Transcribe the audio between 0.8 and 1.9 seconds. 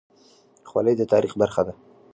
د تاریخ برخه ده.